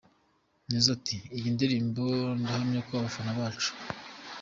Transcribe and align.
Nizzo 0.67 0.89
ati, 0.97 1.15
Iyi 1.37 1.47
ndirimbo 1.55 2.03
ndahamya 2.39 2.81
ko 2.87 2.91
abafana 2.95 3.31
bacu. 3.39 3.69